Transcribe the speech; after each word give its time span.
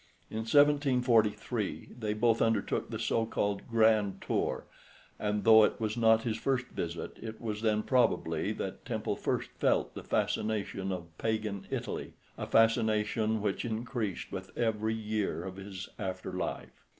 In 0.31 0.37
1743 0.37 1.89
they 1.99 2.15
both 2.15 2.41
undertook 2.41 2.89
the 2.89 2.97
so 2.97 3.27
called 3.27 3.67
"grand 3.69 4.19
tour," 4.19 4.65
and 5.19 5.43
though 5.43 5.63
it 5.63 5.79
was 5.79 5.95
not 5.95 6.23
his 6.23 6.37
first 6.37 6.65
visit, 6.69 7.15
it 7.21 7.39
was 7.39 7.61
then 7.61 7.83
probably 7.83 8.51
that 8.53 8.83
Temple 8.83 9.15
first 9.15 9.51
felt 9.51 9.93
the 9.93 10.01
fascination 10.03 10.91
of 10.91 11.15
pagan 11.19 11.67
Italy, 11.69 12.13
a 12.35 12.47
fascination 12.47 13.43
which 13.43 13.63
increased 13.63 14.31
with 14.31 14.49
every 14.57 14.95
year 14.95 15.43
of 15.43 15.57
his 15.57 15.87
after 15.99 16.33
life. 16.33 16.83